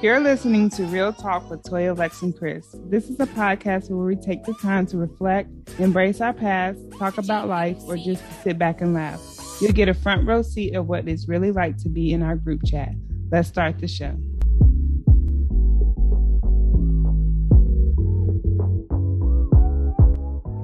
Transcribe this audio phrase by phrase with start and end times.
[0.00, 2.76] You're listening to Real Talk with Toya, Lex, and Chris.
[2.84, 7.18] This is a podcast where we take the time to reflect, embrace our past, talk
[7.18, 9.20] about life, or just sit back and laugh.
[9.60, 12.36] You'll get a front row seat of what it's really like to be in our
[12.36, 12.92] group chat.
[13.32, 14.14] Let's start the show.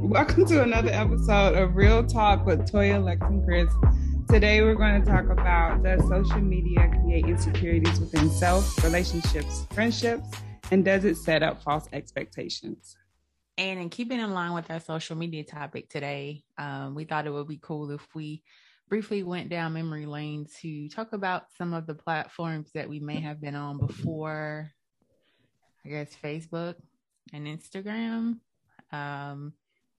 [0.06, 3.68] Welcome to another episode of Real Talk with Toya, Lex, and Chris.
[4.34, 10.28] Today, we're going to talk about does social media create insecurities within self, relationships, friendships,
[10.72, 12.96] and does it set up false expectations?
[13.58, 17.32] And in keeping in line with our social media topic today, um, we thought it
[17.32, 18.42] would be cool if we
[18.88, 23.20] briefly went down memory lane to talk about some of the platforms that we may
[23.20, 24.72] have been on before,
[25.86, 26.74] I guess, Facebook
[27.32, 28.40] and Instagram.
[28.90, 29.52] Um,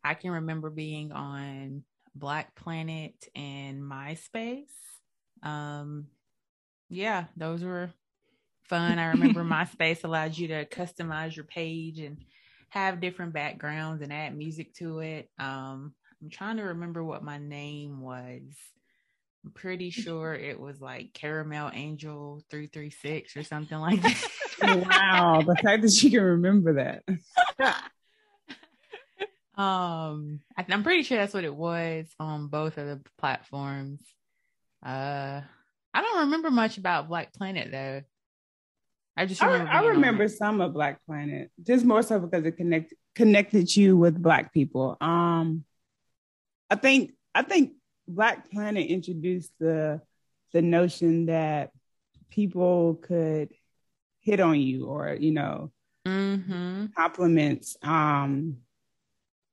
[0.03, 4.69] I can remember being on Black Planet and MySpace.
[5.43, 6.07] Um,
[6.89, 7.91] yeah, those were
[8.63, 8.99] fun.
[8.99, 12.17] I remember MySpace allowed you to customize your page and
[12.69, 15.29] have different backgrounds and add music to it.
[15.37, 18.41] Um, I'm trying to remember what my name was.
[19.43, 24.87] I'm pretty sure it was like Caramel Angel 336 or something like that.
[24.89, 27.03] wow, the fact that you can remember that.
[29.57, 34.01] Um, I, am pretty sure that's what it was on both of the platforms.
[34.85, 35.41] Uh,
[35.93, 38.01] I don't remember much about Black Planet though.
[39.17, 42.57] I just remember I, I remember some of Black Planet, just more so because it
[42.57, 44.97] connected connected you with Black people.
[44.99, 45.63] Um,
[46.69, 47.73] I think I think
[48.07, 50.01] Black Planet introduced the
[50.51, 51.71] the notion that
[52.29, 53.53] people could
[54.19, 55.71] hit on you or you know
[56.05, 56.87] mm-hmm.
[56.95, 57.77] compliments.
[57.81, 58.57] Um,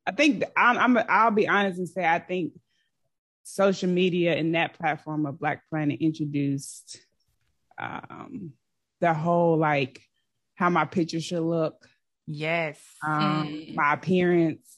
[0.07, 2.53] I think I'm, I'm I'll be honest and say I think
[3.45, 6.99] social media and that platform of Black Planet introduced
[7.79, 8.53] um,
[9.01, 10.01] the whole like
[10.55, 11.87] how my picture should look.
[12.27, 12.79] Yes.
[13.07, 13.75] Um, mm.
[13.75, 14.77] my appearance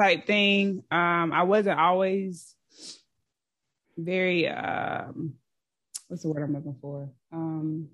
[0.00, 0.82] type thing.
[0.90, 2.54] Um, I wasn't always
[3.96, 5.34] very um
[6.06, 7.10] what's the word I'm looking for?
[7.32, 7.88] Um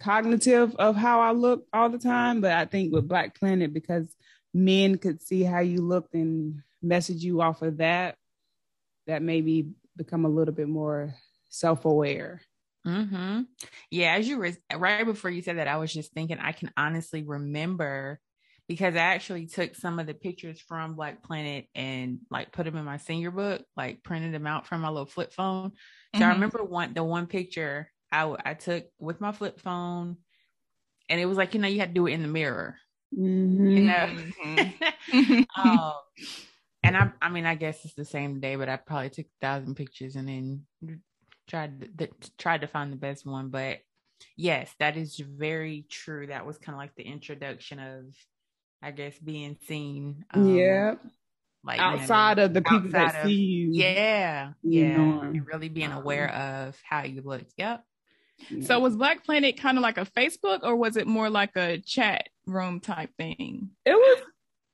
[0.00, 4.14] cognitive of how I look all the time, but I think with Black Planet because
[4.54, 8.16] men could see how you looked and message you off of that,
[9.06, 11.14] that maybe become a little bit more
[11.50, 12.40] self-aware.
[12.86, 13.42] Mm-hmm.
[13.90, 16.70] Yeah, as you were right before you said that, I was just thinking I can
[16.76, 18.20] honestly remember
[18.68, 22.76] because I actually took some of the pictures from Black Planet and like put them
[22.76, 25.72] in my senior book, like printed them out from my little flip phone.
[26.14, 26.30] So mm-hmm.
[26.30, 30.18] I remember one the one picture I I took with my flip phone,
[31.08, 32.76] and it was like you know you had to do it in the mirror.
[33.18, 33.66] Mm-hmm.
[33.66, 34.16] You know.
[35.12, 35.42] Mm-hmm.
[35.68, 35.92] um,
[36.82, 39.40] and I, I mean, I guess it's the same day, but I probably took a
[39.40, 40.98] thousand pictures and then
[41.48, 42.08] tried to,
[42.38, 43.48] tried to find the best one.
[43.48, 43.78] But
[44.36, 46.26] yes, that is very true.
[46.26, 48.04] That was kind of like the introduction of,
[48.82, 50.24] I guess, being seen.
[50.32, 50.94] Um, yeah.
[51.64, 53.68] Like outside of the people that of, see you.
[53.72, 54.52] Yeah.
[54.62, 54.96] Yeah.
[54.98, 55.20] Know.
[55.22, 57.44] And really being aware of how you look.
[57.56, 57.82] Yep.
[58.62, 61.78] So was Black Planet kind of like a Facebook or was it more like a
[61.78, 63.70] chat room type thing?
[63.84, 64.22] It was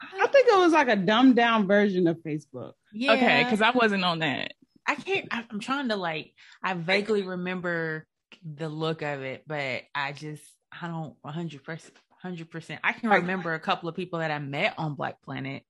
[0.03, 2.72] I think it was like a dumbed down version of Facebook.
[2.92, 3.12] Yeah.
[3.12, 4.53] Okay, because I wasn't on that.
[4.86, 6.32] I can't I'm trying to like
[6.62, 8.06] I vaguely remember
[8.44, 10.42] the look of it, but I just
[10.72, 14.38] I don't 100 percent 100 percent I can remember a couple of people that I
[14.38, 15.62] met on Black Planet.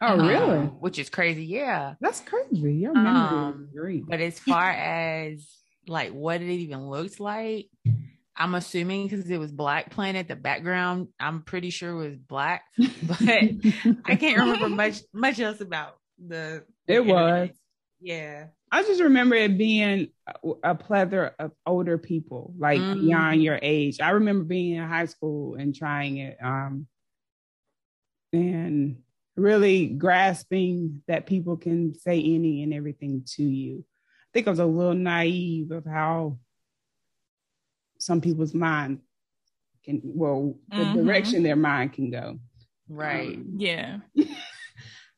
[0.00, 0.58] Oh, um, really?
[0.66, 1.44] Which is crazy.
[1.44, 1.94] Yeah.
[2.00, 2.74] That's crazy.
[2.74, 4.04] Your memory um, great.
[4.06, 5.46] But as far as
[5.86, 7.68] like what it even looks like.
[8.36, 12.64] I'm assuming because it was Black Planet, the background I'm pretty sure was black,
[13.02, 13.20] but
[14.04, 16.64] I can't remember much much else about the.
[16.86, 17.50] the it was.
[18.00, 18.46] Yeah.
[18.70, 20.08] I just remember it being
[20.64, 23.06] a, plethora of older people, like mm-hmm.
[23.06, 24.00] beyond your age.
[24.00, 26.86] I remember being in high school and trying it, um,
[28.32, 28.96] and
[29.36, 33.84] really grasping that people can say any and everything to you
[34.32, 36.38] I think I was a little naive of how
[38.02, 39.00] some people's mind
[39.84, 41.04] can, well, the mm-hmm.
[41.04, 42.38] direction their mind can go.
[42.88, 43.36] Right.
[43.36, 43.98] Um, yeah.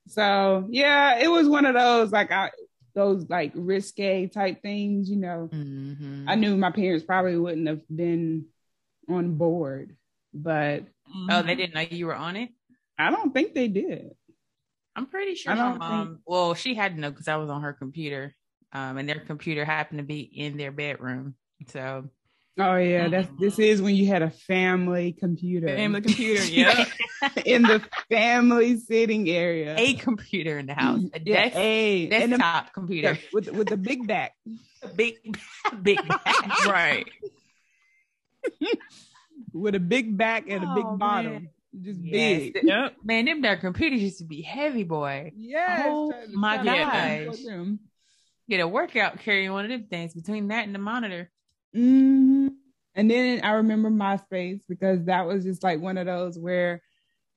[0.09, 2.51] so yeah, it was one of those like I
[2.95, 5.49] those like risque type things, you know.
[5.53, 6.29] Mm-hmm.
[6.29, 8.47] I knew my parents probably wouldn't have been
[9.09, 9.97] on board,
[10.33, 11.27] but mm-hmm.
[11.31, 12.51] oh, they didn't know you were on it.
[12.99, 14.11] I don't think they did.
[14.95, 16.07] I'm pretty sure my mom.
[16.07, 16.19] Think...
[16.27, 18.35] Well, she had to know because I was on her computer
[18.73, 21.35] um, and their computer happened to be in their bedroom.
[21.69, 22.09] So,
[22.59, 23.43] oh yeah, that's mm-hmm.
[23.43, 26.85] this is when you had a family computer, family computer, yeah,
[27.45, 32.73] in the family sitting area, a computer in the house, a yeah, desk, a desktop
[32.73, 34.35] computer with with the big back,
[34.95, 35.17] big
[35.83, 37.07] big back, right.
[39.53, 41.33] with a big back and a big oh, bottom.
[41.33, 41.49] Man.
[41.83, 42.53] Just yes.
[42.53, 42.63] big.
[42.63, 42.97] Yep.
[43.03, 45.33] Man, them dark computers used to be heavy, boy.
[45.37, 45.87] Yeah.
[45.87, 47.37] Oh my gosh.
[48.49, 51.31] Get a workout carrying one of them things between that and the monitor.
[51.75, 52.49] Mm-hmm.
[52.95, 56.81] And then I remember MySpace because that was just like one of those where,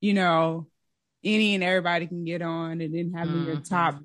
[0.02, 0.68] you know,
[1.24, 3.48] any and everybody can get on and then having mm-hmm.
[3.48, 4.00] your top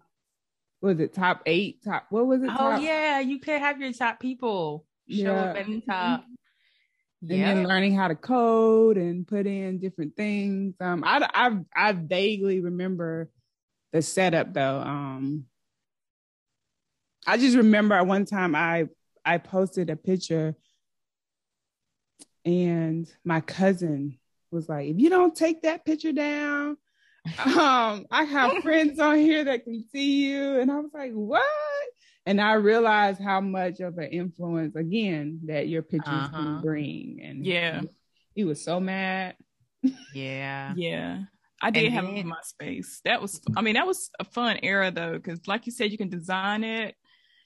[0.81, 2.83] was it top eight top what was it oh top?
[2.83, 5.45] yeah you could have your top people show yeah.
[5.45, 6.25] up at the top
[7.23, 7.55] and yep.
[7.55, 10.75] then learning how to code and put in different things.
[10.81, 13.31] Um, I, I, I vaguely remember
[13.93, 14.81] the setup though.
[14.81, 15.45] Um,
[17.27, 18.89] I just remember at one time I,
[19.25, 20.57] I posted a picture
[22.45, 24.19] and my cousin
[24.51, 26.77] was like, if you don't take that picture down,
[27.45, 30.59] um, I have friends on here that can see you.
[30.59, 31.43] And I was like, what?
[32.27, 36.37] and I realized how much of an influence again that your pictures uh-huh.
[36.37, 37.21] can bring.
[37.23, 37.89] And yeah, he,
[38.35, 39.37] he was so mad.
[40.15, 41.23] Yeah, yeah.
[41.61, 43.03] I did and have then, MySpace.
[43.05, 45.99] That was, I mean, that was a fun era though, because like you said, you
[45.99, 46.97] can design it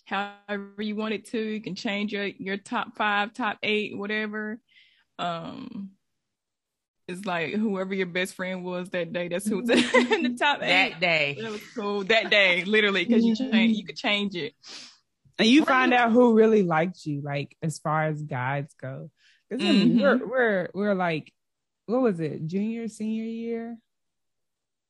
[0.07, 1.39] however you want it to.
[1.39, 4.59] You can change your your top five, top eight, whatever.
[5.19, 5.91] Um,
[7.09, 9.29] it's like whoever your best friend was that day.
[9.29, 10.93] That's who's in the top eight.
[10.93, 11.39] That day.
[11.41, 12.05] That was cool.
[12.05, 14.55] That day, literally, because you change, you could change it.
[15.39, 19.11] And you find out who really liked you, like as far as guys go.
[19.49, 20.01] Because mm-hmm.
[20.01, 20.31] We're mm-hmm.
[20.31, 21.33] we're we're like,
[21.87, 23.77] what was it, junior, senior year?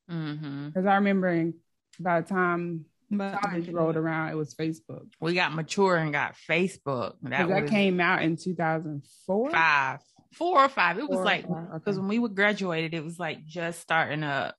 [0.07, 0.89] Because mm-hmm.
[0.89, 1.55] I remember in,
[1.99, 5.07] by the time college rolled around, it was Facebook.
[5.21, 7.15] We got mature and got Facebook.
[7.23, 10.01] That, that came out in two thousand four, five
[10.37, 10.99] four or five.
[10.99, 12.07] It was like because okay.
[12.07, 14.55] when we graduated, it was like just starting up.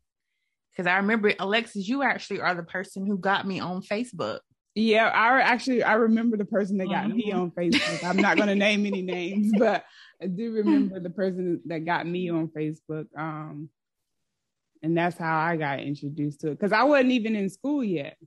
[0.71, 4.39] Because I remember Alexis, you actually are the person who got me on Facebook.
[4.75, 7.17] Yeah, I actually I remember the person that got mm-hmm.
[7.17, 8.03] me on Facebook.
[8.03, 9.85] I'm not going to name any names, but
[10.21, 13.05] I do remember the person that got me on Facebook.
[13.17, 13.69] Um,
[14.83, 18.17] and that's how I got introduced to it because I wasn't even in school yet.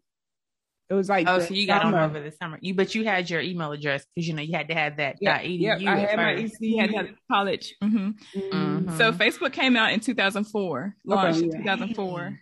[0.90, 2.58] It was like oh, so you got on over the summer.
[2.60, 5.18] You but you had your email address because you know you had to have that.
[5.20, 6.50] Yeah, yep, I had my ECU.
[6.60, 7.76] You had to have college.
[7.80, 8.38] Mm-hmm.
[8.40, 8.96] Mm-hmm.
[8.96, 11.56] So Facebook came out in 2004, launched okay, yeah.
[11.58, 12.40] in 2004.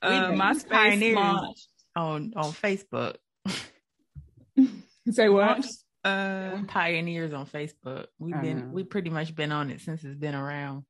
[0.00, 3.16] Uh, MySpace launched on on Facebook.
[5.10, 5.66] Say what?
[6.04, 8.06] Uh, pioneers on Facebook.
[8.20, 10.84] We've been we pretty much been on it since it's been around.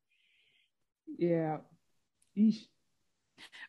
[1.18, 1.58] Yeah.
[2.36, 2.66] Eesh.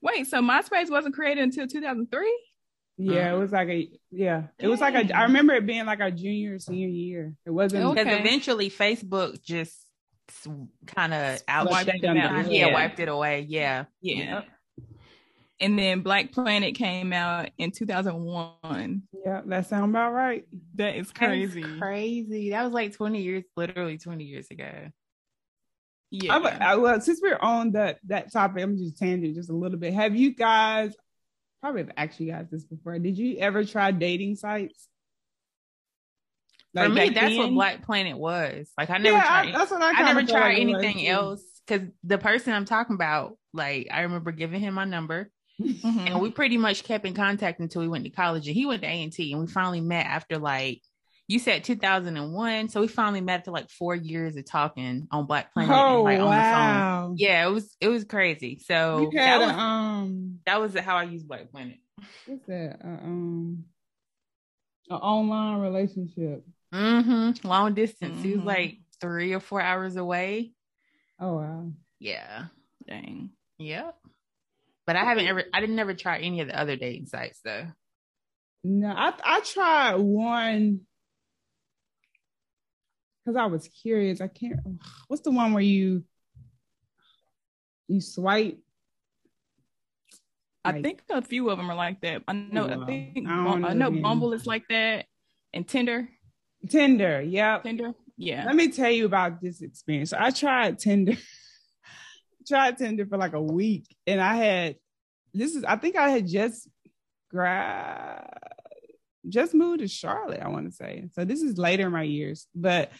[0.01, 2.52] Wait, so MySpace wasn't created until 2003?
[2.97, 4.43] Yeah, it was like a yeah.
[4.59, 5.15] It was like a.
[5.15, 7.33] I remember it being like a junior senior year.
[7.45, 8.19] It wasn't because okay.
[8.19, 9.85] eventually Facebook just
[10.85, 12.15] kind of out wiped it out.
[12.15, 13.45] Yeah, yeah, wiped it away.
[13.49, 14.43] Yeah, yeah.
[15.59, 19.03] And then Black Planet came out in 2001.
[19.25, 20.45] Yeah, that sounds about right.
[20.75, 21.61] That is crazy.
[21.61, 22.49] That is crazy.
[22.49, 24.71] That was like 20 years, literally 20 years ago.
[26.11, 26.35] Yeah.
[26.35, 29.79] I, I, well, since we're on that that topic, I'm just tangent just a little
[29.79, 29.93] bit.
[29.93, 30.93] Have you guys
[31.63, 32.99] probably have asked you guys this before.
[32.99, 34.89] Did you ever try dating sites?
[36.73, 37.37] Like For me, that's then?
[37.37, 38.69] what Black Planet was.
[38.77, 39.47] Like I never yeah, tried.
[39.55, 42.95] I, that's what I, I never tried like anything else because the person I'm talking
[42.95, 45.31] about, like I remember giving him my number.
[45.61, 45.99] Mm-hmm.
[46.07, 48.47] And we pretty much kept in contact until we went to college.
[48.47, 50.81] And he went to A and T, and we finally met after like
[51.27, 55.53] you said 2001 so we finally met after like four years of talking on black
[55.53, 56.25] planet oh, and, like wow.
[56.25, 57.15] on the phone.
[57.17, 58.59] yeah it was it was crazy.
[58.59, 61.77] So that was, um that was how i used black planet.
[62.25, 62.79] what's that?
[62.83, 63.65] Uh, um
[64.89, 66.45] an online relationship.
[66.73, 67.47] Mm-hmm.
[67.47, 68.15] Long distance.
[68.15, 68.23] Mm-hmm.
[68.23, 70.51] he was like three or four hours away.
[71.19, 71.71] Oh wow.
[71.99, 72.45] Yeah.
[72.85, 73.29] Dang.
[73.59, 73.95] Yep.
[74.85, 77.67] But i haven't ever i didn't ever try any of the other dating sites though.
[78.65, 80.81] No i i tried one
[83.23, 84.21] because I was curious.
[84.21, 84.59] I can't.
[85.07, 86.03] What's the one where you
[87.87, 88.57] you swipe?
[90.65, 92.23] Like, I think a few of them are like that.
[92.27, 92.67] I know.
[92.67, 95.05] I think I, I know Bumble is like that,
[95.53, 96.07] and Tinder.
[96.69, 97.59] Tinder, yeah.
[97.59, 98.45] Tinder, yeah.
[98.45, 100.11] Let me tell you about this experience.
[100.11, 101.17] So I tried Tinder.
[102.47, 104.75] tried Tinder for like a week, and I had
[105.33, 105.63] this is.
[105.63, 106.69] I think I had just
[107.29, 108.25] grad
[109.27, 111.05] just moved to Charlotte, I want to say.
[111.13, 112.91] So this is later in my years, but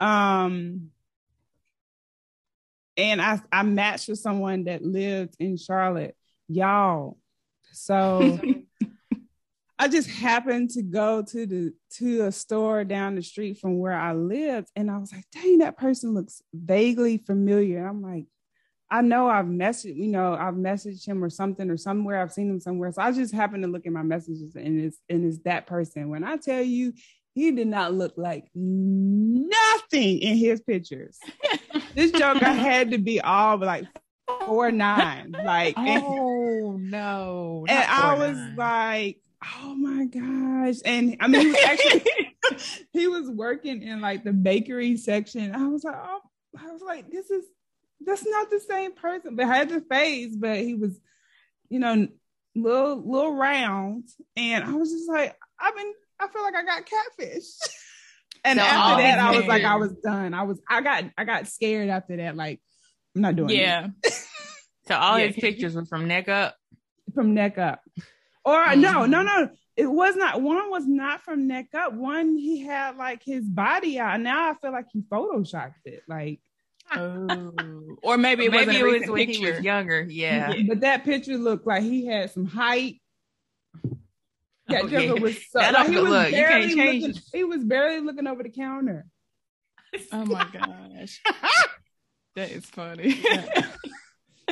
[0.00, 0.90] um
[2.96, 6.16] and I I matched with someone that lived in Charlotte.
[6.48, 7.18] Y'all.
[7.72, 8.40] So
[9.78, 13.98] I just happened to go to the to a store down the street from where
[13.98, 17.86] I lived and I was like, dang, that person looks vaguely familiar.
[17.86, 18.26] I'm like,
[18.94, 22.22] I know I've messaged, you know, I've messaged him or something or somewhere.
[22.22, 22.92] I've seen him somewhere.
[22.92, 26.10] So I just happened to look at my messages and it's and it's that person.
[26.10, 26.92] When I tell you
[27.34, 31.18] he did not look like nothing in his pictures.
[31.96, 33.84] this Joker had to be all like
[34.46, 35.34] four nine.
[35.44, 37.66] Like oh and, no.
[37.68, 38.56] And I was nine.
[38.56, 39.20] like,
[39.60, 40.76] oh my gosh.
[40.84, 42.04] And I mean he was actually
[42.92, 45.52] he was working in like the bakery section.
[45.52, 46.20] I was like, oh
[46.56, 47.44] I was like, this is
[48.06, 50.98] that's not the same person, but had the face, but he was,
[51.68, 52.08] you know,
[52.54, 54.08] little little round.
[54.36, 57.46] And I was just like, I've been I feel like I got catfish.
[58.44, 60.34] and after that, I was like, I was done.
[60.34, 62.36] I was I got I got scared after that.
[62.36, 62.60] Like,
[63.14, 63.56] I'm not doing it.
[63.56, 63.88] yeah.
[64.86, 65.28] so all yeah.
[65.28, 66.56] his pictures were from neck up?
[67.14, 67.80] From neck up.
[68.44, 68.80] Or mm-hmm.
[68.80, 69.50] no, no, no.
[69.76, 71.92] It was not one was not from neck up.
[71.94, 74.20] One he had like his body out.
[74.20, 76.02] Now I feel like he photoshopped it.
[76.08, 76.40] Like
[76.92, 77.52] Oh.
[78.02, 79.46] or maybe it maybe wasn't it was when picture.
[79.46, 80.02] he was younger.
[80.02, 80.52] Yeah.
[80.52, 80.62] yeah.
[80.68, 83.00] But that picture looked like he had some height.
[84.68, 85.08] That okay.
[85.08, 86.30] Joker was so like, he was look.
[86.30, 89.06] barely looking, he was barely looking over the counter.
[90.12, 91.22] Oh my gosh.
[92.34, 93.20] that is funny.
[93.22, 93.66] Yeah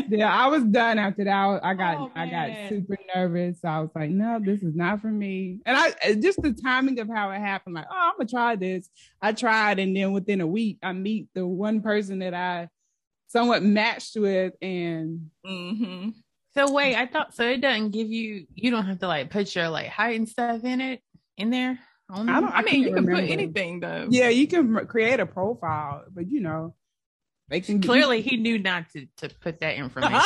[0.09, 1.61] yeah, I was done after that.
[1.63, 3.61] I got oh, I got super nervous.
[3.61, 5.61] So I was like, no, this is not for me.
[5.67, 8.89] And I just the timing of how it happened, like, oh, I'm gonna try this.
[9.21, 12.69] I tried, and then within a week, I meet the one person that I
[13.29, 16.11] somewhat matched with, and mm-hmm.
[16.55, 17.49] so wait, I thought so.
[17.49, 18.47] It doesn't give you.
[18.55, 21.01] You don't have to like put your like height and stuff in it
[21.37, 21.79] in there.
[22.11, 24.07] I, I, I mean, you can put anything though.
[24.11, 26.75] Yeah, you can create a profile, but you know,
[27.61, 30.21] Clearly, he knew not to, to put that information.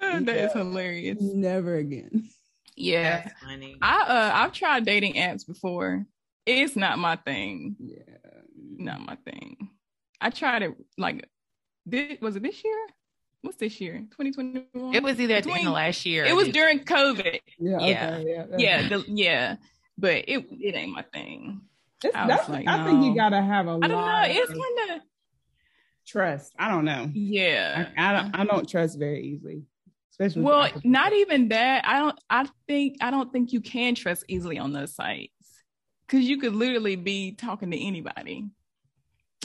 [0.00, 1.18] that is hilarious.
[1.20, 2.28] Never again.
[2.74, 3.28] Yeah,
[3.82, 6.06] I uh I've tried dating apps before.
[6.46, 7.76] It's not my thing.
[7.78, 8.02] Yeah,
[8.76, 9.68] not my thing.
[10.20, 11.28] I tried it like
[11.86, 12.86] this was it this year?
[13.42, 13.98] What's this year?
[14.12, 14.94] 2021?
[14.94, 16.24] It was either at 20, the end of last year.
[16.24, 17.40] It was during COVID.
[17.58, 19.56] Yeah, yeah, okay, yeah, yeah, the, yeah.
[19.98, 21.60] But it it ain't my thing.
[22.14, 22.84] I, that's, like, I no.
[22.84, 23.78] think you gotta have a.
[23.82, 24.22] I don't know.
[24.26, 25.02] It's kind of
[26.06, 26.52] trust.
[26.58, 27.10] I don't know.
[27.12, 28.34] Yeah, I, I, don't.
[28.40, 29.62] I don't trust very easily.
[30.10, 31.86] Especially well, not even that.
[31.86, 32.18] I don't.
[32.28, 32.96] I think.
[33.00, 35.32] I don't think you can trust easily on those sites
[36.06, 38.46] because you could literally be talking to anybody.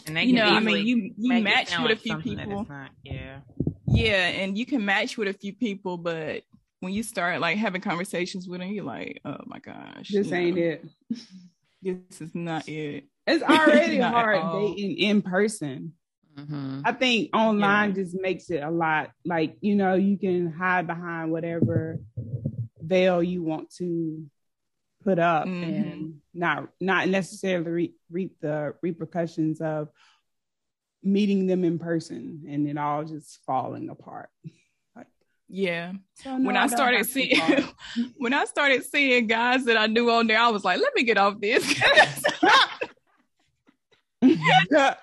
[0.06, 2.66] And they you know, I mean, you you match with like a few people.
[2.70, 3.40] Not, yeah.
[3.88, 6.44] Yeah, and you can match with a few people, but
[6.82, 10.58] when you start like having conversations with them, you're like, oh my gosh, this ain't
[10.58, 10.64] know.
[10.64, 10.86] it.
[11.81, 13.05] This is not it.
[13.25, 15.93] It's already hard dating in person.
[16.38, 16.81] Mm-hmm.
[16.86, 18.03] I think online yeah.
[18.03, 22.00] just makes it a lot like you know you can hide behind whatever
[22.79, 24.24] veil you want to
[25.03, 25.63] put up mm-hmm.
[25.63, 29.89] and not not necessarily re- reap the repercussions of
[31.03, 34.29] meeting them in person and it all just falling apart.
[35.50, 35.94] Yeah.
[36.16, 37.39] So no, when I, I started seeing
[38.18, 41.04] when I started seeing guys that I knew on there, I was like, let me
[41.04, 41.82] get off this.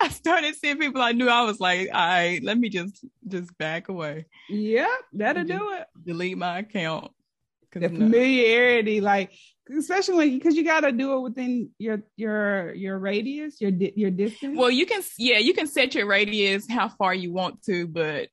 [0.00, 1.28] I started seeing people I knew.
[1.28, 4.26] I was like, all right, let me just just back away.
[4.48, 5.86] Yeah, that'll do it.
[6.04, 7.10] Delete my account.
[7.72, 9.32] The familiarity, like
[9.76, 14.56] especially because you got to do it within your your your radius, your your distance.
[14.56, 18.28] Well, you can yeah, you can set your radius how far you want to, but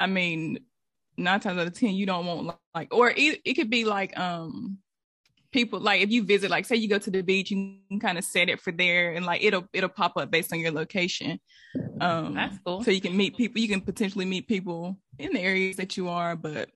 [0.00, 0.60] I mean,
[1.16, 4.18] nine times out of ten, you don't want like, or it, it could be like,
[4.18, 4.78] um,
[5.52, 8.18] people like if you visit, like say you go to the beach, you can kind
[8.18, 11.40] of set it for there, and like it'll it'll pop up based on your location.
[12.00, 12.82] Um, that's cool.
[12.82, 13.60] So you can meet people.
[13.60, 16.70] You can potentially meet people in the areas that you are, but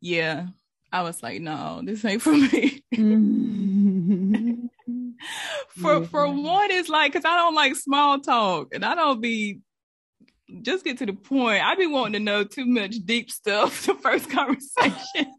[0.00, 0.46] yeah,
[0.92, 2.82] I was like, no, this ain't for me.
[5.76, 9.60] for for one, it's like because I don't like small talk, and I don't be
[10.62, 11.64] just get to the point.
[11.64, 15.34] I be wanting to know too much deep stuff the first conversation.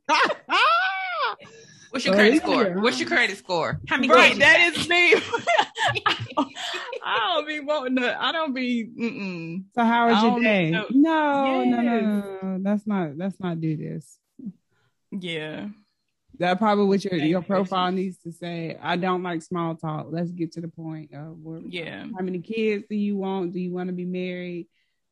[1.91, 2.81] What's your credit score?
[2.81, 3.79] What's your credit score?
[3.87, 5.15] How many right, that is me.
[7.03, 8.21] I, don't, be wanting to.
[8.21, 8.85] I don't be.
[8.85, 9.63] Mm-mm.
[9.73, 10.69] So how was your day?
[10.69, 11.99] No, no, no, no,
[12.41, 12.57] no.
[12.61, 13.17] That's not.
[13.17, 14.19] That's not do this.
[15.11, 15.69] Yeah.
[16.37, 18.77] That probably what your your profile needs to say.
[18.81, 20.07] I don't like small talk.
[20.09, 22.05] Let's get to the point of where, yeah.
[22.15, 23.51] How many kids do you want?
[23.51, 24.67] Do you want to be married?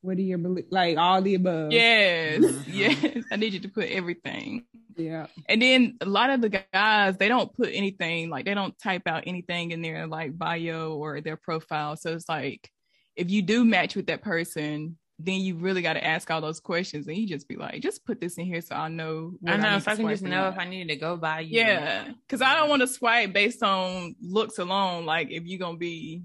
[0.08, 1.74] What are your like all the above?
[1.74, 2.72] Yes, mm-hmm.
[2.72, 3.26] yes.
[3.30, 4.64] I need you to put everything.
[4.96, 5.28] Yeah.
[5.50, 9.02] And then a lot of the guys, they don't put anything like they don't type
[9.06, 11.98] out anything in their like bio or their profile.
[11.98, 12.72] So it's like
[13.18, 16.62] if you do match with that person, then you really got to ask all those
[16.62, 19.34] questions, and you just be like, just put this in here so I know.
[19.46, 21.60] I know I so I can just know if I need to go by you.
[21.60, 25.06] Yeah, because I don't want to swipe based on looks alone.
[25.06, 26.24] Like if you're gonna be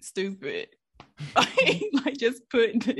[0.00, 0.68] stupid,
[1.36, 2.86] like, just put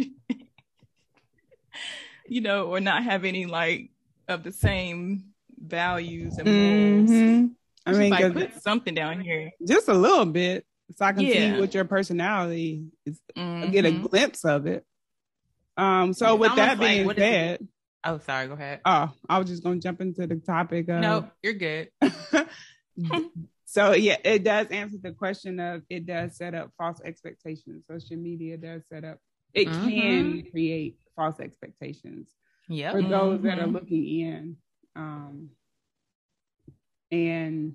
[2.26, 3.90] you know or not have any like
[4.28, 5.26] of the same
[5.58, 7.10] values and morals.
[7.10, 7.46] Mm-hmm.
[7.88, 11.54] I mean, like, put something down here, just a little bit, so I can yeah.
[11.54, 13.20] see what your personality is.
[13.36, 13.70] Mm-hmm.
[13.70, 14.84] Get a glimpse of it.
[15.76, 16.12] Um.
[16.12, 17.68] So it's with that being like, said,
[18.04, 18.48] oh, sorry.
[18.48, 18.80] Go ahead.
[18.84, 20.88] Oh, I was just gonna jump into the topic.
[20.88, 21.90] Of, no, you're good.
[23.66, 27.84] so yeah, it does answer the question of it does set up false expectations.
[27.90, 29.18] Social media does set up.
[29.52, 29.88] It mm-hmm.
[29.88, 32.28] can create false expectations.
[32.68, 32.92] Yeah.
[32.92, 33.46] For those mm-hmm.
[33.48, 33.72] that are mm-hmm.
[33.72, 34.56] looking in.
[34.94, 35.50] Um,
[37.10, 37.74] and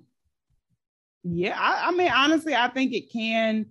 [1.24, 3.66] yeah, I, I mean, honestly, I think it can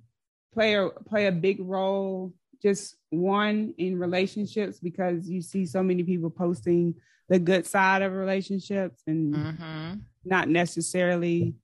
[0.54, 2.34] play a play a big role.
[2.62, 6.94] Just one in relationships because you see so many people posting
[7.30, 9.94] the good side of relationships and mm-hmm.
[10.24, 11.56] not necessarily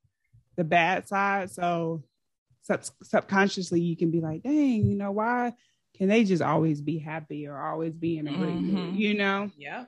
[0.58, 1.52] the bad side.
[1.52, 2.04] So
[2.64, 5.54] sub- subconsciously, you can be like, "Dang, you know why?"
[5.98, 8.76] Can they just always be happy or always be in a good mm-hmm.
[8.76, 8.96] mood?
[8.96, 9.50] You know?
[9.58, 9.86] Yeah.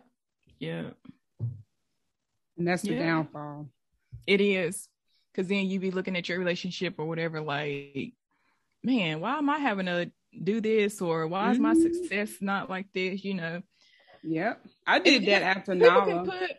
[0.57, 0.89] Yeah.
[2.57, 3.05] And that's the yeah.
[3.05, 3.69] downfall.
[4.25, 4.87] It is.
[5.35, 8.13] Cause then you be looking at your relationship or whatever, like,
[8.83, 10.11] man, why am I having to
[10.43, 10.99] do this?
[10.99, 11.51] Or why mm-hmm.
[11.51, 11.93] is my mm-hmm.
[11.93, 13.23] success not like this?
[13.23, 13.61] You know?
[14.23, 14.65] Yep.
[14.87, 16.25] I did and that after Nala.
[16.25, 16.57] Put,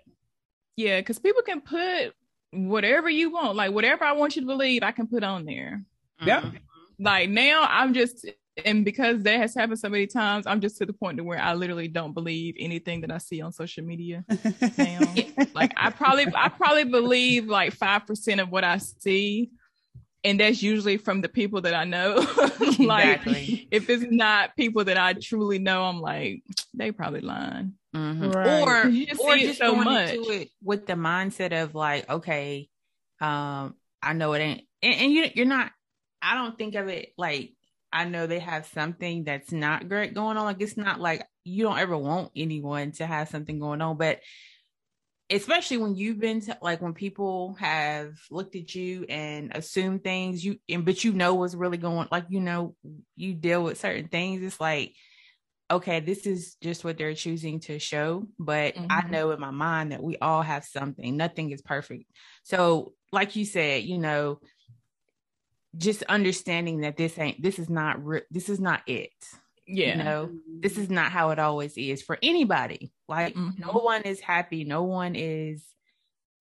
[0.77, 2.15] yeah, because people can put
[2.53, 5.83] whatever you want, like whatever I want you to believe, I can put on there.
[6.25, 6.43] Yep.
[6.43, 6.57] Mm-hmm.
[7.05, 8.27] Like now I'm just
[8.65, 11.41] and because that has happened so many times, I'm just to the point to where
[11.41, 14.25] I literally don't believe anything that I see on social media.
[14.77, 15.15] now.
[15.55, 19.51] like I probably I probably believe like five percent of what I see.
[20.23, 22.17] And that's usually from the people that I know.
[22.79, 23.69] like exactly.
[23.71, 26.43] if it's not people that I truly know, I'm like,
[26.75, 27.75] they probably lying.
[27.95, 28.31] Mm-hmm.
[28.31, 28.63] Right.
[28.63, 30.11] Or you just or just so going much.
[30.11, 32.69] into it with the mindset of like, okay,
[33.21, 35.71] um, I know it ain't and, and you you're not
[36.23, 37.53] I don't think of it like
[37.93, 40.45] I know they have something that's not great going on.
[40.45, 44.21] Like it's not like you don't ever want anyone to have something going on, but
[45.31, 50.45] especially when you've been to, like when people have looked at you and assumed things
[50.45, 52.75] you and but you know what's really going like you know
[53.17, 54.95] you deal with certain things it's like
[55.71, 58.87] okay this is just what they're choosing to show but mm-hmm.
[58.91, 61.17] i know in my mind that we all have something.
[61.17, 62.05] Nothing is perfect.
[62.43, 64.41] So like you said you know
[65.77, 69.13] just understanding that this ain't this is not re- this is not it
[69.71, 69.97] yeah.
[69.97, 70.31] you know
[70.61, 72.93] this is not how it always is for anybody.
[73.09, 73.61] Like mm-hmm.
[73.61, 74.65] no one is happy.
[74.65, 75.65] No one is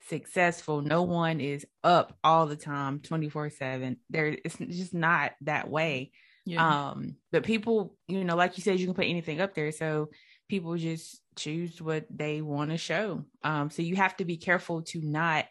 [0.08, 0.82] successful.
[0.82, 6.12] No one is up all the time 24 7 there it's just not that way.
[6.46, 6.92] Yeah.
[6.92, 9.72] um but people you know like you said you can put anything up there.
[9.72, 10.10] So
[10.48, 13.24] people just choose what they want to show.
[13.44, 15.46] Um so you have to be careful to not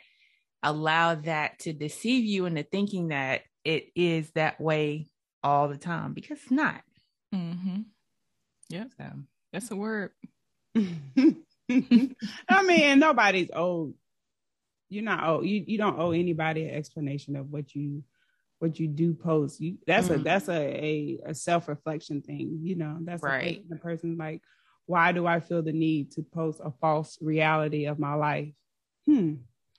[0.62, 5.08] allow that to deceive you into thinking that it is that way
[5.42, 6.82] all the time because it's not.
[7.34, 7.80] Mm-hmm.
[8.68, 9.04] Yeah, so
[9.52, 10.10] that's a word.
[10.74, 13.94] I mean, nobody's old.
[14.88, 15.46] You're not old.
[15.46, 18.02] You you don't owe anybody an explanation of what you
[18.58, 19.60] what you do post.
[19.60, 20.20] You that's mm-hmm.
[20.20, 22.60] a that's a a, a self reflection thing.
[22.62, 23.62] You know, that's right.
[23.68, 24.42] the person like,
[24.86, 28.52] why do I feel the need to post a false reality of my life?
[29.06, 29.34] Hmm.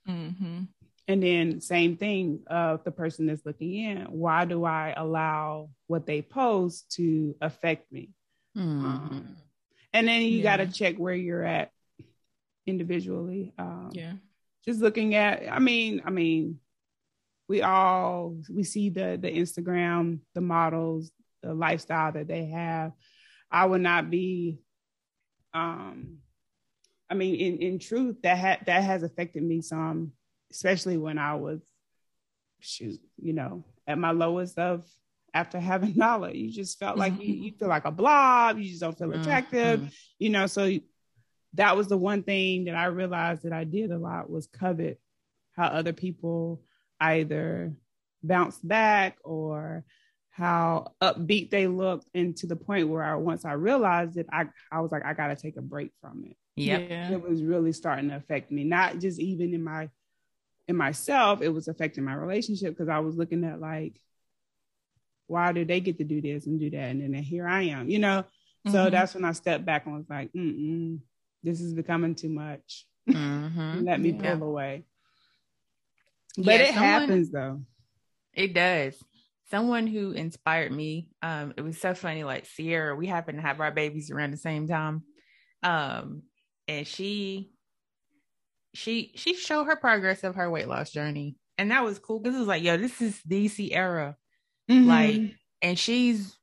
[0.07, 0.63] Mm-hmm.
[1.10, 4.04] And then same thing of the person that's looking in.
[4.12, 8.12] Why do I allow what they post to affect me?
[8.56, 8.86] Mm-hmm.
[8.86, 9.36] Um,
[9.91, 10.43] and then you yeah.
[10.43, 11.72] got to check where you're at
[12.67, 13.54] individually.
[13.58, 14.13] Um, yeah.
[14.65, 16.60] Just looking at, I mean, I mean,
[17.48, 22.91] we all we see the the Instagram, the models, the lifestyle that they have.
[23.50, 24.60] I would not be
[25.56, 26.19] um
[27.10, 30.12] I mean in in truth that had that has affected me some
[30.51, 31.62] especially when I was
[32.59, 34.85] shoot, you know, at my lowest of
[35.33, 36.31] after having Nala.
[36.31, 39.79] You just felt like you, you feel like a blob, you just don't feel attractive,
[39.79, 39.89] mm-hmm.
[40.17, 40.47] you know.
[40.47, 40.69] So
[41.53, 44.99] that was the one thing that I realized that I did a lot was covet
[45.55, 46.62] how other people
[46.99, 47.73] either
[48.23, 49.83] bounce back or
[50.29, 54.45] how upbeat they looked and to the point where I once I realized it, I
[54.71, 56.38] I was like, I gotta take a break from it.
[56.55, 56.89] Yep.
[56.89, 57.12] Yeah.
[57.12, 59.89] It was really starting to affect me, not just even in my
[60.69, 63.99] in myself, it was affecting my relationship because I was looking at like,
[65.25, 66.91] why do they get to do this and do that?
[66.91, 68.21] And then here I am, you know?
[68.21, 68.71] Mm-hmm.
[68.71, 70.99] So that's when I stepped back and was like, mm
[71.41, 72.86] this is becoming too much.
[73.10, 73.79] Mm-hmm.
[73.86, 74.36] Let me yeah.
[74.36, 74.84] pull away.
[76.36, 77.62] But yeah, it someone, happens though.
[78.34, 79.01] It does.
[79.49, 83.62] Someone who inspired me, um, it was so funny, like Sierra, we happen to have
[83.62, 85.03] our babies around the same time.
[85.63, 86.23] Um,
[86.67, 87.53] and she
[88.73, 92.36] she she showed her progress of her weight loss journey, and that was cool because
[92.36, 94.15] it was like, yo, this is DC era,
[94.69, 94.88] mm-hmm.
[94.88, 96.38] like, and she's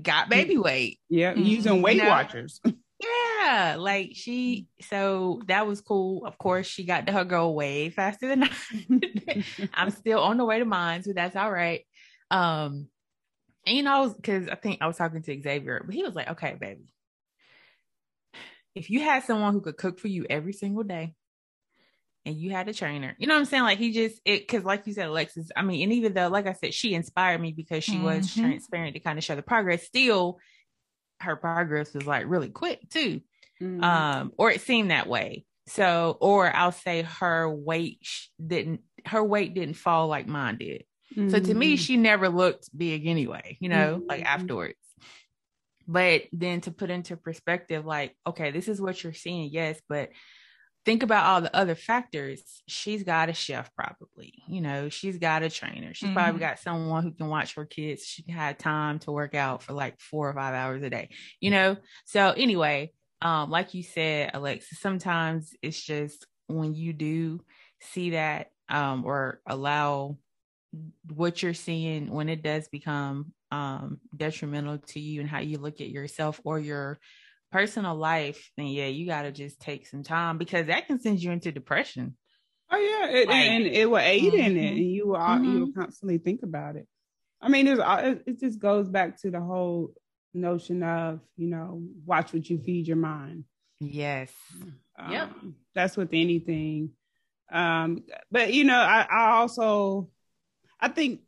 [0.00, 0.98] got baby weight.
[1.08, 1.42] Yeah, mm-hmm.
[1.42, 2.08] using Weight you know?
[2.08, 2.60] Watchers.
[2.64, 2.72] Yeah,
[3.40, 6.26] yeah, like she, so that was cool.
[6.26, 8.50] Of course, she got to her goal way faster than I.
[9.74, 11.82] I'm still on the way to mine, so that's all right.
[12.30, 12.88] Um,
[13.66, 16.30] and you know, because I think I was talking to Xavier, but he was like,
[16.30, 16.92] okay, baby,
[18.74, 21.14] if you had someone who could cook for you every single day
[22.26, 23.62] and you had a trainer, you know what I'm saying?
[23.64, 26.46] Like he just it because like you said, Alexis, I mean, and even though, like
[26.46, 28.04] I said, she inspired me because she mm-hmm.
[28.04, 30.38] was transparent to kind of show the progress, still
[31.20, 33.20] her progress was like really quick too.
[33.62, 33.82] Mm-hmm.
[33.84, 35.44] Um, or it seemed that way.
[35.66, 38.06] So, or I'll say her weight
[38.44, 40.84] didn't her weight didn't fall like mine did.
[41.16, 41.30] Mm-hmm.
[41.30, 41.76] So to me, mm-hmm.
[41.76, 44.26] she never looked big anyway, you know, like mm-hmm.
[44.26, 44.74] afterwards.
[45.86, 50.10] But then to put into perspective, like, okay, this is what you're seeing, yes, but
[50.84, 52.62] think about all the other factors.
[52.66, 55.94] She's got a chef, probably, you know, she's got a trainer.
[55.94, 56.16] She's mm-hmm.
[56.16, 58.04] probably got someone who can watch her kids.
[58.04, 61.50] She had time to work out for like four or five hours a day, you
[61.50, 61.76] know?
[62.04, 62.92] So, anyway,
[63.22, 67.40] um, like you said, Alexa, sometimes it's just when you do
[67.80, 70.18] see that um, or allow
[71.14, 75.80] what you're seeing when it does become um, detrimental to you and how you look
[75.80, 76.98] at yourself or your
[77.54, 81.22] personal life, then yeah, you got to just take some time because that can send
[81.22, 82.16] you into depression.
[82.68, 84.42] Oh yeah, it, like, and it will aid mm-hmm.
[84.42, 84.76] in it, mm-hmm.
[84.76, 85.44] and you will mm-hmm.
[85.44, 86.88] you will constantly think about it.
[87.40, 87.80] I mean, it's
[88.26, 89.92] it just goes back to the whole
[90.34, 93.44] notion of you know watch what you feed your mind.
[93.78, 94.32] Yes.
[94.98, 95.30] Um, yep.
[95.76, 96.90] That's with anything.
[97.52, 100.08] Um, but you know, I, I also
[100.80, 101.20] I think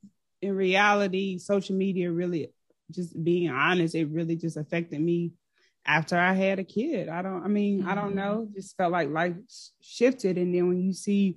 [0.42, 2.48] in reality, social media really
[2.90, 5.30] just being honest, it really just affected me
[5.86, 7.08] after I had a kid.
[7.08, 7.88] I don't, I mean, mm-hmm.
[7.88, 8.54] I don't know, mm-hmm.
[8.54, 9.34] just felt like life
[9.80, 10.36] shifted.
[10.36, 11.36] And then when you see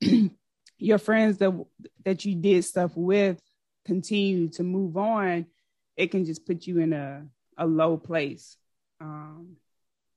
[0.78, 1.52] your friends that
[2.04, 3.40] that you did stuff with
[3.84, 5.46] continue to move on,
[5.96, 7.24] it can just put you in a,
[7.56, 8.56] a low place.
[9.00, 9.56] Um,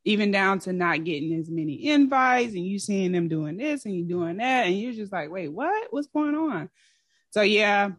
[0.06, 3.96] even down to not getting as many invites and you seeing them doing this and
[3.96, 5.88] you doing that, and you're just like, wait, what?
[5.92, 6.70] What's going on?
[7.32, 7.92] So yeah,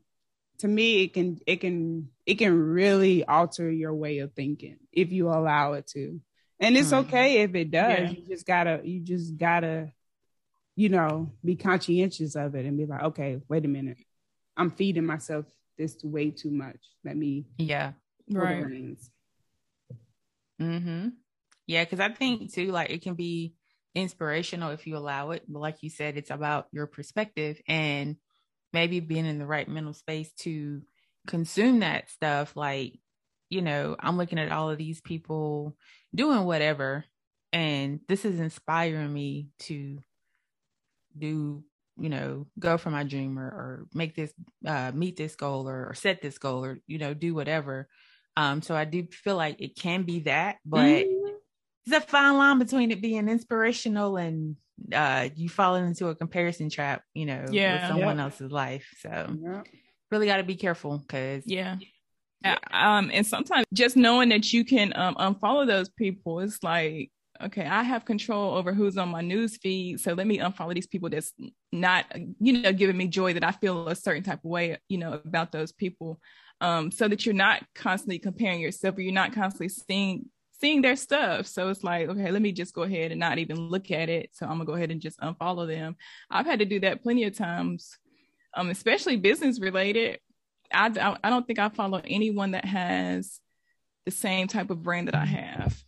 [0.60, 5.12] to me it can it can it can really alter your way of thinking if
[5.12, 6.20] you allow it to.
[6.58, 7.08] And it's mm-hmm.
[7.08, 7.98] okay if it does.
[7.98, 8.10] Yeah.
[8.10, 9.92] You just gotta you just gotta,
[10.76, 13.98] you know, be conscientious of it and be like, okay, wait a minute.
[14.56, 15.46] I'm feeding myself
[15.78, 16.78] this way too much.
[17.04, 17.92] Let me Yeah.
[18.30, 18.64] Right.
[20.60, 21.08] Mm-hmm.
[21.66, 23.54] Yeah, because I think too, like it can be
[23.94, 25.44] inspirational if you allow it.
[25.48, 28.16] But like you said, it's about your perspective and
[28.72, 30.82] maybe being in the right mental space to
[31.26, 32.98] consume that stuff like
[33.48, 35.76] you know i'm looking at all of these people
[36.14, 37.04] doing whatever
[37.52, 39.98] and this is inspiring me to
[41.18, 41.62] do
[41.98, 44.32] you know go for my dream or, or make this
[44.66, 47.88] uh meet this goal or, or, set this goal or you know do whatever
[48.36, 51.19] um so i do feel like it can be that but mm-hmm.
[51.90, 54.56] There's a fine line between it being inspirational and
[54.94, 58.22] uh you falling into a comparison trap you know yeah, with someone yeah.
[58.24, 58.86] else's life.
[59.00, 59.62] So yeah.
[60.10, 61.76] really got to be careful because yeah.
[62.72, 67.10] Um and sometimes just knowing that you can um unfollow those people it's like
[67.42, 70.86] okay i have control over who's on my news feed so let me unfollow these
[70.86, 71.32] people that's
[71.72, 72.06] not
[72.38, 75.12] you know giving me joy that i feel a certain type of way you know
[75.12, 76.18] about those people.
[76.62, 80.96] Um so that you're not constantly comparing yourself or you're not constantly seeing seeing their
[80.96, 81.46] stuff.
[81.46, 84.30] So it's like, okay, let me just go ahead and not even look at it.
[84.32, 85.96] So I'm gonna go ahead and just unfollow them.
[86.30, 87.98] I've had to do that plenty of times,
[88.54, 90.20] um, especially business related.
[90.72, 93.40] I, I don't think I follow anyone that has
[94.04, 95.82] the same type of brand that I have.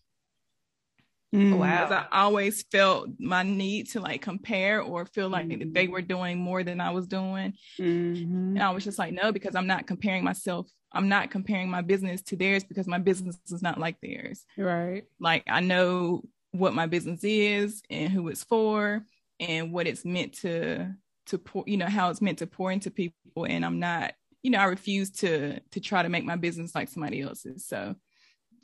[1.35, 1.89] Mm, wow.
[1.89, 5.73] Because I always felt my need to like compare or feel like mm-hmm.
[5.73, 7.55] they were doing more than I was doing.
[7.79, 8.57] Mm-hmm.
[8.57, 10.69] And I was just like, no, because I'm not comparing myself.
[10.93, 14.45] I'm not comparing my business to theirs because my business is not like theirs.
[14.57, 15.05] Right.
[15.19, 19.05] Like I know what my business is and who it's for
[19.41, 20.95] and what it's meant to
[21.27, 23.45] to pour, you know, how it's meant to pour into people.
[23.49, 26.89] And I'm not, you know, I refuse to to try to make my business like
[26.89, 27.67] somebody else's.
[27.67, 27.97] So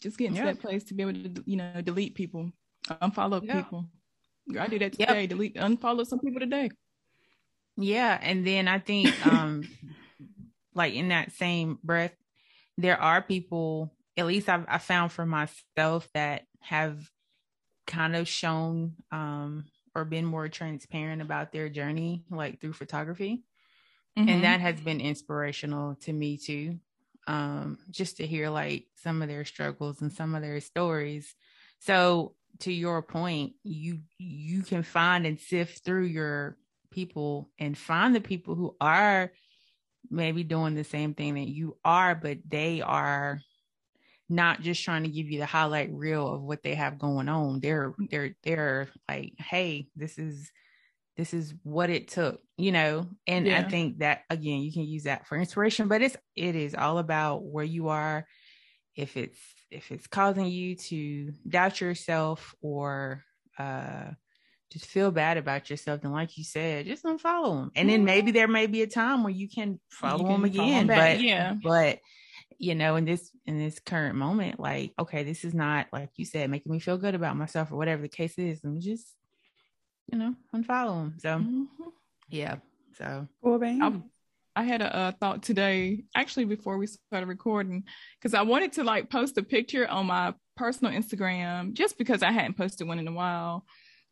[0.01, 0.43] just getting yeah.
[0.43, 2.51] to that place to be able to you know delete people
[3.03, 3.63] unfollow yeah.
[3.63, 3.85] people
[4.59, 5.29] i do that today yep.
[5.29, 6.71] delete unfollow some people today
[7.77, 9.69] yeah and then i think um
[10.75, 12.15] like in that same breath
[12.77, 16.99] there are people at least I've, I found for myself that have
[17.87, 23.43] kind of shown um or been more transparent about their journey like through photography
[24.19, 24.29] mm-hmm.
[24.29, 26.79] and that has been inspirational to me too
[27.29, 31.35] um, just to hear like some of their struggles and some of their stories.
[31.79, 36.57] So to your point, you you can find and sift through your
[36.91, 39.31] people and find the people who are
[40.11, 43.41] maybe doing the same thing that you are, but they are
[44.29, 47.61] not just trying to give you the highlight reel of what they have going on.
[47.61, 50.51] They're they're they're like, hey, this is
[51.17, 53.09] this is what it took, you know.
[53.27, 53.59] And yeah.
[53.61, 56.99] I think that again, you can use that for inspiration, but it's it is all
[56.99, 58.27] about where you are.
[58.95, 59.39] If it's
[59.71, 63.25] if it's causing you to doubt yourself or
[63.59, 64.11] uh
[64.71, 67.73] just feel bad about yourself, And like you said, just unfollow them.
[67.75, 70.45] And then maybe there may be a time where you can follow you can them
[70.45, 70.89] again.
[70.89, 71.99] Follow them but yeah, but
[72.59, 76.25] you know, in this in this current moment, like, okay, this is not like you
[76.25, 78.63] said, making me feel good about myself or whatever the case is.
[78.65, 79.07] And just,
[80.13, 81.15] you know, unfollow them.
[81.19, 81.89] So mm-hmm.
[82.29, 82.57] yeah.
[82.97, 84.03] So cool, I,
[84.57, 87.85] I had a, a, thought today, actually before we started recording,
[88.21, 92.33] because I wanted to like post a picture on my personal Instagram just because I
[92.33, 93.65] hadn't posted one in a while.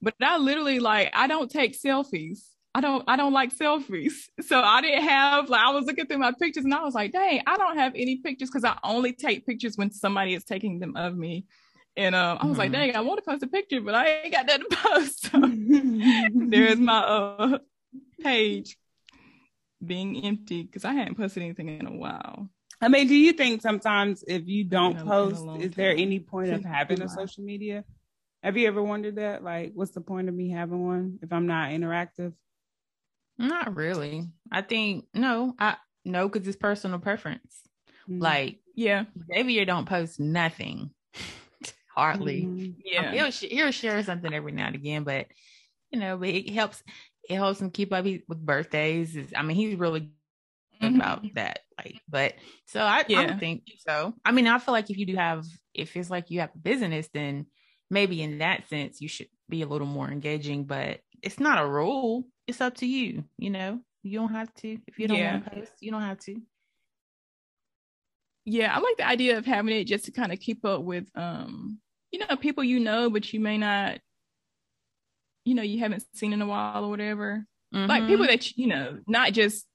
[0.02, 2.40] But I literally like I don't take selfies.
[2.74, 4.12] I don't I don't like selfies.
[4.42, 7.12] So I didn't have like I was looking through my pictures and I was like,
[7.12, 10.78] dang, I don't have any pictures because I only take pictures when somebody is taking
[10.78, 11.46] them of me.
[11.96, 12.58] And um, I was mm-hmm.
[12.58, 15.30] like, dang, I want to post a picture, but I ain't got that to post.
[15.30, 15.40] So
[16.50, 17.58] there's my uh,
[18.20, 18.76] page
[19.84, 22.50] being empty because I hadn't posted anything in a while.
[22.80, 26.64] I mean, do you think sometimes if you don't post, is there any point of
[26.64, 27.84] having a social media?
[28.46, 29.42] Have you ever wondered that?
[29.42, 32.32] Like, what's the point of me having one if I'm not interactive?
[33.36, 34.28] Not really.
[34.52, 37.62] I think no, I no, because it's personal preference.
[38.08, 38.22] Mm-hmm.
[38.22, 40.90] Like, yeah, Xavier don't post nothing,
[41.96, 42.42] hardly.
[42.42, 42.80] Mm-hmm.
[42.84, 45.26] Yeah, he'll he'll share something every now and again, but
[45.90, 46.84] you know, but it helps.
[47.28, 49.18] It helps him keep up with birthdays.
[49.34, 50.12] I mean, he's really
[50.80, 50.94] mm-hmm.
[50.94, 51.58] about that.
[51.76, 52.34] Like, but
[52.66, 53.18] so I, yeah.
[53.18, 54.14] I don't think so.
[54.24, 56.58] I mean, I feel like if you do have, if it's like you have a
[56.58, 57.46] business, then
[57.90, 60.64] maybe in that sense you should be a little more engaging.
[60.64, 63.24] But it's not a rule it's up to you.
[63.38, 65.32] You know, you don't have to if you don't yeah.
[65.32, 65.72] want to post.
[65.80, 66.40] You don't have to.
[68.44, 71.08] Yeah, I like the idea of having it just to kind of keep up with,
[71.16, 71.80] um,
[72.12, 73.98] you know, people you know, but you may not,
[75.44, 77.44] you know, you haven't seen in a while or whatever.
[77.74, 77.88] Mm-hmm.
[77.88, 79.66] Like people that you know, not just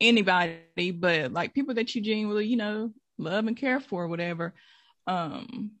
[0.00, 4.54] anybody, but like people that you genuinely, you know, love and care for, or whatever.
[5.06, 5.72] Um,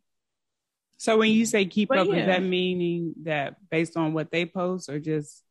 [0.98, 2.16] so when you say keep up, yeah.
[2.16, 5.42] is that meaning that based on what they post, or just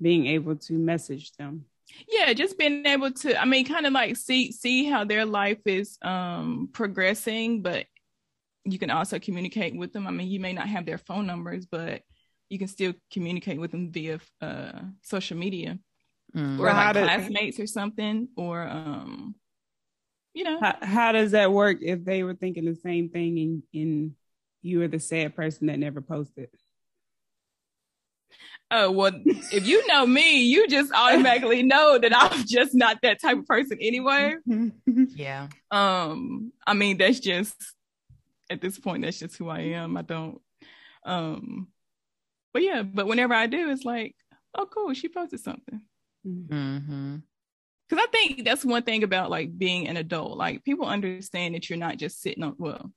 [0.00, 1.64] being able to message them
[2.08, 5.60] yeah just being able to i mean kind of like see see how their life
[5.66, 7.86] is um progressing but
[8.64, 11.66] you can also communicate with them i mean you may not have their phone numbers
[11.66, 12.02] but
[12.48, 15.78] you can still communicate with them via uh social media
[16.34, 16.58] mm.
[16.58, 19.34] or like classmates or something or um
[20.34, 23.62] you know how, how does that work if they were thinking the same thing and
[23.74, 24.12] and
[24.62, 26.48] you are the sad person that never posted.
[28.70, 29.12] Oh well
[29.52, 33.46] if you know me you just automatically know that i'm just not that type of
[33.46, 34.36] person anyway.
[34.86, 35.48] Yeah.
[35.70, 37.54] Um i mean that's just
[38.48, 39.96] at this point that's just who i am.
[39.96, 40.40] I don't
[41.04, 41.68] um
[42.54, 44.14] but yeah but whenever i do it's like
[44.54, 45.82] oh cool she posted something.
[46.26, 47.16] Mm-hmm.
[47.90, 50.38] Cause I think that's one thing about like being an adult.
[50.38, 52.90] Like people understand that you're not just sitting on well,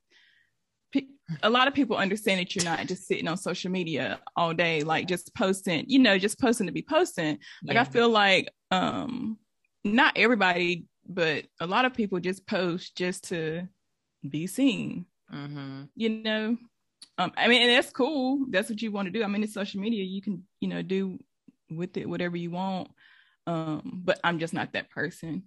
[1.43, 4.81] a lot of people understand that you're not just sitting on social media all day,
[4.81, 7.39] like just posting, you know, just posting to be posting.
[7.63, 7.81] Like yeah.
[7.81, 9.37] I feel like um
[9.83, 13.67] not everybody, but a lot of people just post just to
[14.27, 15.05] be seen.
[15.33, 15.83] Mm-hmm.
[15.95, 16.57] You know,
[17.17, 18.45] um, I mean, and that's cool.
[18.49, 19.23] That's what you want to do.
[19.23, 20.03] I mean, it's social media.
[20.03, 21.19] You can, you know, do
[21.69, 22.89] with it whatever you want.
[23.47, 25.43] Um, but I'm just not that person.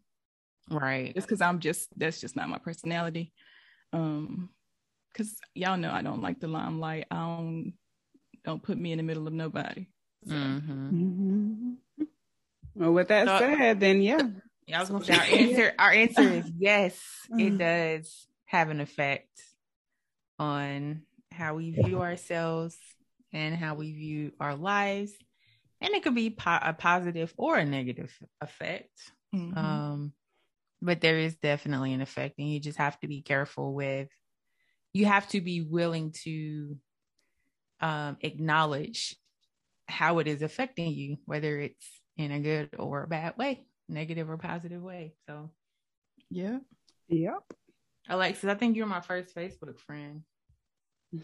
[0.70, 1.14] Right.
[1.14, 3.32] Just because I'm just that's just not my personality.
[3.92, 4.50] Um,
[5.18, 7.06] because y'all know I don't like the limelight.
[7.10, 7.72] I don't
[8.44, 9.86] don't put me in the middle of nobody.
[10.26, 10.34] So.
[10.34, 10.88] Mm-hmm.
[10.88, 12.04] Mm-hmm.
[12.76, 14.22] Well, with that so, said, then yeah.
[14.66, 15.72] Yeah, I was gonna say our answer.
[15.78, 17.00] Our answer is yes.
[17.30, 17.56] It mm-hmm.
[17.56, 19.28] does have an effect
[20.38, 21.02] on
[21.32, 22.76] how we view ourselves
[23.32, 25.12] and how we view our lives,
[25.80, 28.90] and it could be po- a positive or a negative effect.
[29.34, 29.58] Mm-hmm.
[29.58, 30.12] Um,
[30.80, 34.08] but there is definitely an effect, and you just have to be careful with
[34.92, 36.76] you have to be willing to
[37.80, 39.16] um, acknowledge
[39.86, 44.28] how it is affecting you, whether it's in a good or a bad way, negative
[44.28, 45.14] or positive way.
[45.28, 45.50] So,
[46.30, 46.58] yeah.
[47.08, 47.42] Yep.
[48.08, 50.22] Alexis, I think you're my first Facebook friend.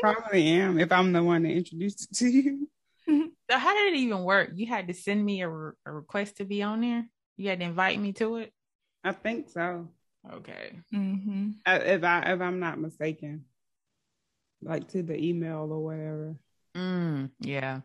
[0.00, 2.68] Probably am if I'm the one that introduced it to you.
[3.48, 4.50] So how did it even work?
[4.56, 7.08] You had to send me a, re- a request to be on there.
[7.36, 8.52] You had to invite me to it.
[9.04, 9.86] I think so.
[10.34, 10.80] Okay.
[10.92, 11.50] Mm-hmm.
[11.66, 13.44] If I if I'm not mistaken,
[14.62, 16.36] like to the email or whatever.
[16.74, 17.80] Mm, yeah.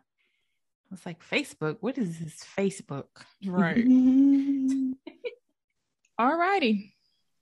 [0.92, 1.78] It's like Facebook.
[1.80, 3.06] What is this Facebook?
[3.46, 3.84] Right.
[6.18, 6.94] All righty.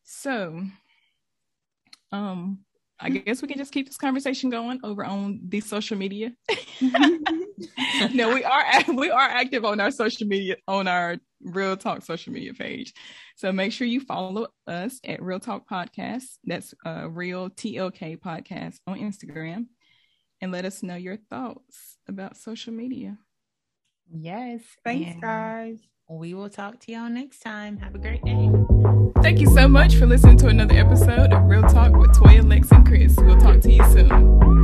[0.04, 0.62] So
[2.12, 2.64] Um,
[3.00, 6.32] I guess we can just keep this conversation going over on the social media.
[8.12, 12.32] no, we are we are active on our social media on our Real Talk social
[12.32, 12.92] media page.
[13.36, 16.24] So make sure you follow us at Real Talk Podcast.
[16.44, 19.66] That's uh, Real TLK Podcast on Instagram,
[20.42, 23.16] and let us know your thoughts about social media.
[24.12, 24.60] Yes.
[24.84, 25.78] Thanks, guys.
[26.11, 27.77] We will talk to y'all next time.
[27.77, 28.51] Have a great day.
[29.23, 32.73] Thank you so much for listening to another episode of Real Talk with Toya, Lex,
[32.73, 33.14] and Chris.
[33.16, 34.60] We'll talk to you soon.